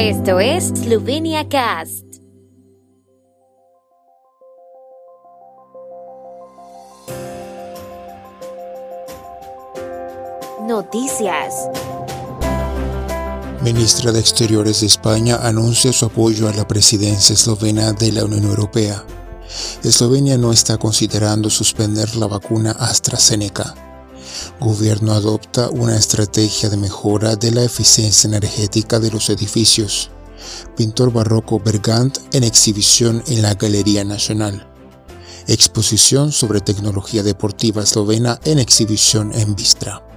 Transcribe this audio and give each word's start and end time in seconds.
Esto 0.00 0.38
es 0.38 0.66
Slovenia 0.66 1.48
Cast. 1.48 2.04
Noticias. 10.68 11.52
Ministra 13.64 14.12
de 14.12 14.20
Exteriores 14.20 14.82
de 14.82 14.86
España 14.86 15.40
anuncia 15.42 15.92
su 15.92 16.06
apoyo 16.06 16.48
a 16.48 16.52
la 16.52 16.68
presidencia 16.68 17.34
eslovena 17.34 17.92
de 17.92 18.12
la 18.12 18.24
Unión 18.24 18.44
Europea. 18.44 19.04
Eslovenia 19.82 20.38
no 20.38 20.52
está 20.52 20.78
considerando 20.78 21.50
suspender 21.50 22.14
la 22.14 22.28
vacuna 22.28 22.70
AstraZeneca. 22.70 23.87
Gobierno 24.60 25.12
adopta 25.12 25.68
una 25.70 25.96
estrategia 25.96 26.68
de 26.68 26.76
mejora 26.76 27.36
de 27.36 27.50
la 27.50 27.62
eficiencia 27.64 28.28
energética 28.28 28.98
de 28.98 29.10
los 29.10 29.30
edificios. 29.30 30.10
Pintor 30.76 31.12
barroco 31.12 31.60
Bergant 31.60 32.18
en 32.32 32.44
exhibición 32.44 33.22
en 33.26 33.42
la 33.42 33.54
Galería 33.54 34.04
Nacional. 34.04 34.66
Exposición 35.46 36.32
sobre 36.32 36.60
tecnología 36.60 37.22
deportiva 37.22 37.82
eslovena 37.82 38.38
en 38.44 38.58
exhibición 38.58 39.32
en 39.32 39.54
Vistra. 39.54 40.07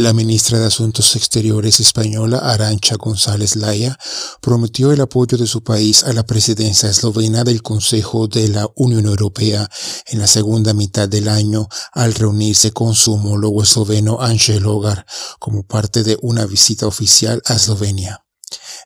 La 0.00 0.14
ministra 0.14 0.58
de 0.58 0.64
Asuntos 0.64 1.14
Exteriores 1.14 1.78
española 1.78 2.38
Arancha 2.38 2.96
González 2.96 3.54
Laya 3.54 3.98
prometió 4.40 4.92
el 4.92 5.02
apoyo 5.02 5.36
de 5.36 5.46
su 5.46 5.62
país 5.62 6.04
a 6.04 6.14
la 6.14 6.24
presidencia 6.24 6.88
eslovena 6.88 7.44
del 7.44 7.60
Consejo 7.60 8.26
de 8.26 8.48
la 8.48 8.66
Unión 8.76 9.04
Europea 9.04 9.68
en 10.06 10.18
la 10.18 10.26
segunda 10.26 10.72
mitad 10.72 11.06
del 11.06 11.28
año 11.28 11.68
al 11.92 12.14
reunirse 12.14 12.70
con 12.72 12.94
su 12.94 13.12
homólogo 13.12 13.62
esloveno 13.62 14.22
Ángel 14.22 14.64
Hogar 14.64 15.04
como 15.38 15.64
parte 15.64 16.02
de 16.02 16.16
una 16.22 16.46
visita 16.46 16.86
oficial 16.86 17.42
a 17.44 17.56
Eslovenia. 17.56 18.24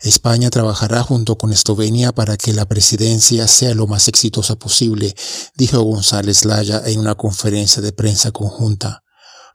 España 0.00 0.50
trabajará 0.50 1.05
junto 1.05 1.39
con 1.39 1.52
Eslovenia 1.52 2.11
para 2.11 2.36
que 2.36 2.52
la 2.52 2.67
presidencia 2.67 3.46
sea 3.46 3.72
lo 3.77 3.86
más 3.86 4.08
exitosa 4.08 4.56
posible, 4.56 5.14
dijo 5.55 5.80
González 5.80 6.44
Laya 6.44 6.83
en 6.84 6.98
una 6.98 7.14
conferencia 7.14 7.80
de 7.80 7.92
prensa 7.92 8.33
conjunta. 8.33 9.03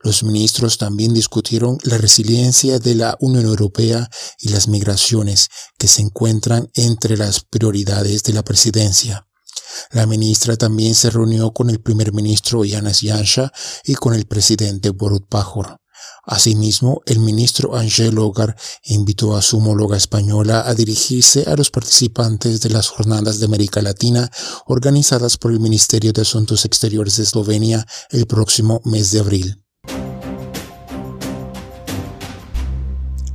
Los 0.02 0.24
ministros 0.24 0.78
también 0.78 1.14
discutieron 1.14 1.78
la 1.84 1.98
resiliencia 1.98 2.80
de 2.80 2.96
la 2.96 3.18
Unión 3.20 3.46
Europea 3.46 4.10
y 4.40 4.50
las 4.50 4.68
migraciones 4.70 5.50
que 5.78 5.90
se 5.90 6.02
encuentran 6.02 6.70
entre 6.74 7.18
las 7.18 7.42
prioridades 7.42 8.24
de 8.24 8.34
la 8.34 8.44
presidencia. 8.44 9.28
La 9.92 10.06
ministra 10.06 10.56
también 10.56 10.96
se 10.96 11.10
reunió 11.10 11.52
con 11.52 11.70
el 11.70 11.82
primer 11.82 12.14
ministro 12.14 12.64
Yanis 12.64 13.02
Yansha 13.02 13.52
y 13.84 13.96
con 13.96 14.14
el 14.14 14.26
presidente 14.26 14.92
Borut 14.92 15.28
Pajor. 15.28 15.80
Asimismo, 16.26 17.02
el 17.06 17.20
ministro 17.20 17.76
Ángel 17.76 18.18
Hogar 18.20 18.56
invitó 18.84 19.36
a 19.36 19.42
su 19.42 19.58
homóloga 19.58 19.98
española 19.98 20.64
a 20.66 20.76
dirigirse 20.76 21.44
a 21.48 21.56
los 21.56 21.72
participantes 21.72 22.62
de 22.62 22.70
las 22.70 22.88
jornadas 22.88 23.40
de 23.40 23.46
América 23.46 23.82
Latina 23.82 24.30
organizadas 24.68 25.38
por 25.38 25.52
el 25.52 25.60
Ministerio 25.60 26.14
de 26.14 26.22
Asuntos 26.22 26.66
Exteriores 26.66 27.18
de 27.18 27.24
Eslovenia 27.24 27.86
el 28.12 28.28
próximo 28.28 28.82
mes 28.86 29.12
de 29.12 29.20
abril. 29.20 29.64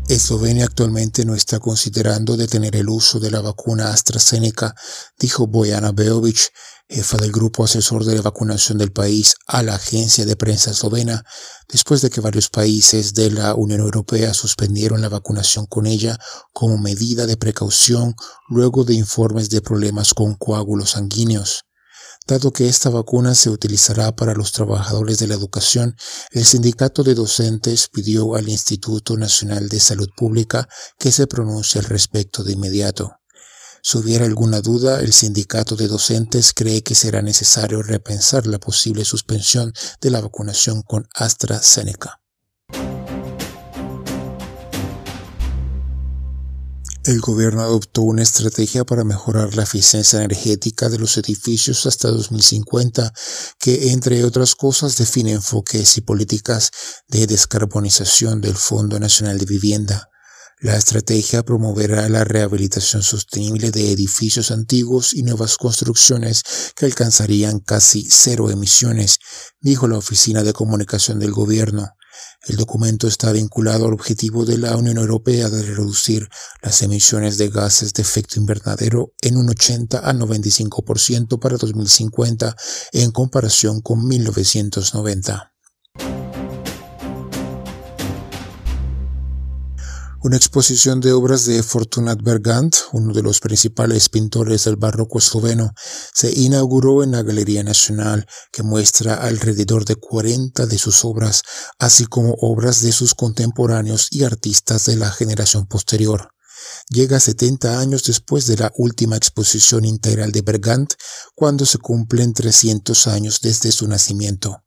Eslovenia 0.08 0.66
actualmente 0.66 1.24
no 1.24 1.34
está 1.34 1.60
considerando 1.60 2.36
detener 2.36 2.76
el 2.76 2.90
uso 2.90 3.20
de 3.20 3.30
la 3.30 3.40
vacuna 3.40 3.90
AstraZeneca, 3.90 4.74
dijo 5.18 5.46
Bojana 5.46 5.92
Beovic, 5.92 6.52
jefa 6.88 7.16
del 7.16 7.32
grupo 7.32 7.64
asesor 7.64 8.04
de 8.04 8.14
la 8.14 8.20
vacunación 8.20 8.76
del 8.76 8.92
país, 8.92 9.34
a 9.46 9.62
la 9.62 9.76
agencia 9.76 10.26
de 10.26 10.36
prensa 10.36 10.72
eslovena, 10.72 11.24
después 11.72 12.02
de 12.02 12.10
que 12.10 12.20
varios 12.20 12.50
países 12.50 13.14
de 13.14 13.30
la 13.30 13.54
Unión 13.54 13.80
Europea 13.80 14.34
suspendieron 14.34 15.00
la 15.00 15.08
vacunación 15.08 15.64
con 15.64 15.86
ella 15.86 16.18
como 16.52 16.76
medida 16.76 17.26
de 17.26 17.38
precaución 17.38 18.14
luego 18.50 18.84
de 18.84 18.94
informes 18.94 19.48
de 19.48 19.62
problemas 19.62 20.12
con 20.12 20.34
coágulos 20.34 20.90
sanguíneos. 20.90 21.64
Dado 22.26 22.52
que 22.52 22.66
esta 22.68 22.88
vacuna 22.88 23.34
se 23.34 23.50
utilizará 23.50 24.16
para 24.16 24.32
los 24.32 24.52
trabajadores 24.52 25.18
de 25.18 25.26
la 25.26 25.34
educación, 25.34 25.94
el 26.30 26.46
sindicato 26.46 27.02
de 27.02 27.14
docentes 27.14 27.88
pidió 27.92 28.34
al 28.34 28.48
Instituto 28.48 29.18
Nacional 29.18 29.68
de 29.68 29.78
Salud 29.78 30.08
Pública 30.16 30.66
que 30.98 31.12
se 31.12 31.26
pronuncie 31.26 31.80
al 31.80 31.86
respecto 31.86 32.42
de 32.42 32.54
inmediato. 32.54 33.12
Si 33.82 33.98
hubiera 33.98 34.24
alguna 34.24 34.62
duda, 34.62 35.00
el 35.00 35.12
sindicato 35.12 35.76
de 35.76 35.86
docentes 35.86 36.54
cree 36.54 36.82
que 36.82 36.94
será 36.94 37.20
necesario 37.20 37.82
repensar 37.82 38.46
la 38.46 38.58
posible 38.58 39.04
suspensión 39.04 39.74
de 40.00 40.10
la 40.10 40.22
vacunación 40.22 40.80
con 40.80 41.06
AstraZeneca. 41.14 42.23
El 47.06 47.20
gobierno 47.20 47.60
adoptó 47.60 48.00
una 48.00 48.22
estrategia 48.22 48.84
para 48.84 49.04
mejorar 49.04 49.54
la 49.56 49.64
eficiencia 49.64 50.22
energética 50.22 50.88
de 50.88 50.98
los 50.98 51.18
edificios 51.18 51.84
hasta 51.84 52.08
2050, 52.08 53.12
que 53.58 53.92
entre 53.92 54.24
otras 54.24 54.54
cosas 54.54 54.96
define 54.96 55.32
enfoques 55.32 55.98
y 55.98 56.00
políticas 56.00 56.70
de 57.08 57.26
descarbonización 57.26 58.40
del 58.40 58.54
Fondo 58.54 58.98
Nacional 58.98 59.36
de 59.36 59.44
Vivienda. 59.44 60.08
La 60.60 60.78
estrategia 60.78 61.42
promoverá 61.42 62.08
la 62.08 62.24
rehabilitación 62.24 63.02
sostenible 63.02 63.70
de 63.70 63.92
edificios 63.92 64.50
antiguos 64.50 65.12
y 65.12 65.24
nuevas 65.24 65.58
construcciones 65.58 66.42
que 66.74 66.86
alcanzarían 66.86 67.60
casi 67.60 68.08
cero 68.08 68.50
emisiones, 68.50 69.18
dijo 69.60 69.88
la 69.88 69.98
Oficina 69.98 70.42
de 70.42 70.54
Comunicación 70.54 71.18
del 71.18 71.32
Gobierno. 71.32 71.90
El 72.46 72.56
documento 72.56 73.06
está 73.06 73.32
vinculado 73.32 73.86
al 73.86 73.94
objetivo 73.94 74.44
de 74.44 74.58
la 74.58 74.76
Unión 74.76 74.98
Europea 74.98 75.48
de 75.48 75.62
reducir 75.62 76.28
las 76.62 76.82
emisiones 76.82 77.38
de 77.38 77.48
gases 77.48 77.92
de 77.94 78.02
efecto 78.02 78.38
invernadero 78.38 79.12
en 79.22 79.36
un 79.36 79.48
80 79.48 79.98
a 79.98 80.12
95% 80.12 81.38
para 81.38 81.56
2050 81.56 82.56
en 82.92 83.10
comparación 83.10 83.80
con 83.80 84.06
1990. 84.06 85.53
Una 90.24 90.38
exposición 90.38 91.02
de 91.02 91.12
obras 91.12 91.44
de 91.44 91.62
Fortunat 91.62 92.18
Bergant, 92.22 92.74
uno 92.92 93.12
de 93.12 93.22
los 93.22 93.40
principales 93.40 94.08
pintores 94.08 94.64
del 94.64 94.76
barroco 94.76 95.18
esloveno, 95.18 95.74
se 96.14 96.32
inauguró 96.32 97.04
en 97.04 97.10
la 97.10 97.22
Galería 97.22 97.62
Nacional, 97.62 98.26
que 98.50 98.62
muestra 98.62 99.16
alrededor 99.16 99.84
de 99.84 99.96
40 99.96 100.64
de 100.64 100.78
sus 100.78 101.04
obras, 101.04 101.42
así 101.78 102.06
como 102.06 102.36
obras 102.40 102.80
de 102.80 102.92
sus 102.92 103.14
contemporáneos 103.14 104.08
y 104.10 104.24
artistas 104.24 104.86
de 104.86 104.96
la 104.96 105.10
generación 105.10 105.66
posterior. 105.66 106.30
Llega 106.88 107.20
70 107.20 107.78
años 107.78 108.04
después 108.04 108.46
de 108.46 108.56
la 108.56 108.72
última 108.76 109.18
exposición 109.18 109.84
integral 109.84 110.32
de 110.32 110.40
Bergant, 110.40 110.94
cuando 111.34 111.66
se 111.66 111.76
cumplen 111.76 112.32
300 112.32 113.08
años 113.08 113.40
desde 113.42 113.70
su 113.72 113.86
nacimiento. 113.86 114.63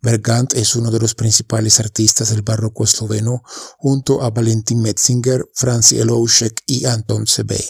Bergant 0.00 0.54
es 0.54 0.76
uno 0.76 0.90
de 0.90 0.98
los 0.98 1.14
principales 1.14 1.80
artistas 1.80 2.30
del 2.30 2.42
barroco 2.42 2.84
esloveno 2.84 3.42
junto 3.78 4.22
a 4.22 4.30
Valentin 4.30 4.80
Metzinger, 4.80 5.44
Franz 5.54 5.92
Eloušek 5.92 6.62
y 6.66 6.84
Anton 6.86 7.26
Sebe. 7.26 7.64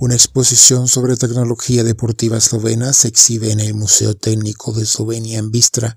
Una 0.00 0.14
exposición 0.14 0.88
sobre 0.88 1.14
tecnología 1.14 1.84
deportiva 1.84 2.38
eslovena 2.38 2.94
se 2.94 3.08
exhibe 3.08 3.52
en 3.52 3.60
el 3.60 3.74
Museo 3.74 4.14
Técnico 4.14 4.72
de 4.72 4.84
Eslovenia 4.84 5.38
en 5.38 5.50
Vistra, 5.50 5.94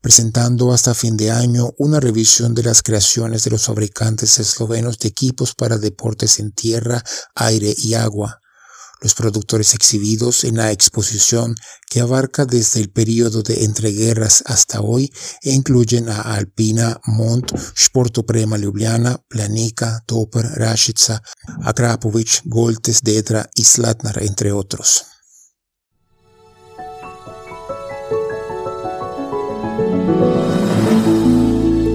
presentando 0.00 0.72
hasta 0.72 0.92
fin 0.92 1.16
de 1.16 1.30
año 1.30 1.72
una 1.78 2.00
revisión 2.00 2.56
de 2.56 2.64
las 2.64 2.82
creaciones 2.82 3.44
de 3.44 3.52
los 3.52 3.66
fabricantes 3.66 4.40
eslovenos 4.40 4.98
de 4.98 5.08
equipos 5.08 5.54
para 5.54 5.78
deportes 5.78 6.40
en 6.40 6.50
tierra, 6.50 7.04
aire 7.36 7.72
y 7.78 7.94
agua. 7.94 8.40
Los 9.00 9.14
productores 9.14 9.74
exhibidos 9.74 10.44
en 10.44 10.56
la 10.56 10.72
exposición, 10.72 11.54
que 11.90 12.00
abarca 12.00 12.46
desde 12.46 12.80
el 12.80 12.90
periodo 12.90 13.42
de 13.42 13.64
entreguerras 13.64 14.42
hasta 14.46 14.80
hoy, 14.80 15.12
e 15.42 15.52
incluyen 15.52 16.08
a 16.08 16.20
Alpina, 16.22 17.00
Mont, 17.04 17.52
Prema 18.26 18.56
Ljubljana, 18.56 19.18
Planica, 19.28 20.02
Topper, 20.06 20.44
Rashica, 20.56 21.22
Akrapovic, 21.62 22.42
Goltes, 22.44 23.02
Dedra 23.02 23.48
y 23.54 23.64
Slatnar, 23.64 24.22
entre 24.22 24.52
otros. 24.52 25.04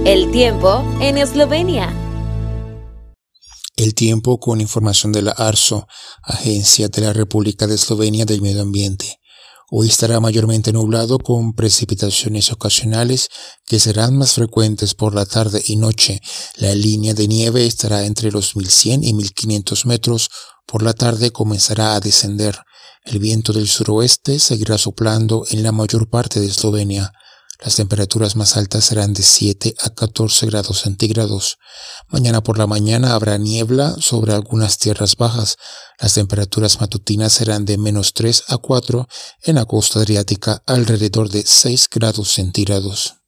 El 0.06 0.32
tiempo 0.32 0.84
en 1.02 1.18
Eslovenia. 1.18 1.99
El 3.80 3.96
tiempo 3.96 4.42
con 4.42 4.60
información 4.60 5.14
de 5.14 5.22
la 5.22 5.32
ARSO, 5.32 5.88
Agencia 6.24 6.90
de 6.90 7.02
la 7.02 7.14
República 7.14 7.66
de 7.66 7.76
Eslovenia 7.76 8.26
del 8.26 8.42
Medio 8.42 8.62
Ambiente. 8.62 9.22
Hoy 9.72 9.88
estará 9.88 10.20
mayormente 10.20 10.74
nublado 10.74 11.18
con 11.18 11.54
precipitaciones 11.54 12.52
ocasionales 12.52 13.30
que 13.66 13.80
serán 13.80 14.18
más 14.18 14.34
frecuentes 14.34 14.96
por 14.96 15.16
la 15.16 15.26
tarde 15.26 15.64
y 15.66 15.78
noche. 15.78 16.20
La 16.58 16.76
línea 16.76 17.14
de 17.14 17.30
nieve 17.30 17.66
estará 17.66 18.04
entre 18.04 18.32
los 18.32 18.58
1100 18.58 19.06
y 19.06 19.14
1500 19.14 19.86
metros. 19.86 20.30
Por 20.68 20.84
la 20.84 20.92
tarde 20.92 21.32
comenzará 21.32 21.96
a 21.96 22.02
descender. 22.02 22.60
El 23.06 23.20
viento 23.20 23.54
del 23.54 23.70
suroeste 23.70 24.40
seguirá 24.40 24.78
soplando 24.78 25.46
en 25.52 25.64
la 25.64 25.72
mayor 25.72 26.10
parte 26.10 26.42
de 26.42 26.48
Eslovenia. 26.48 27.14
Las 27.62 27.76
temperaturas 27.76 28.38
más 28.38 28.56
altas 28.56 28.86
serán 28.86 29.14
de 29.14 29.22
7 29.22 29.76
a 29.82 29.90
14 29.90 30.46
grados 30.46 30.80
centígrados. 30.80 31.58
Mañana 32.08 32.42
por 32.42 32.58
la 32.58 32.68
mañana 32.68 33.14
habrá 33.14 33.38
niebla 33.38 33.96
sobre 34.00 34.34
algunas 34.34 34.78
tierras 34.78 35.18
bajas. 35.18 35.58
Las 36.00 36.14
temperaturas 36.14 36.80
matutinas 36.80 37.34
serán 37.34 37.66
de 37.66 37.78
menos 37.78 38.14
3 38.14 38.46
a 38.48 38.58
4 38.58 39.10
en 39.44 39.56
la 39.56 39.66
costa 39.66 40.00
adriática 40.00 40.64
alrededor 40.66 41.30
de 41.30 41.44
6 41.46 41.90
grados 41.92 42.30
centígrados. 42.30 43.19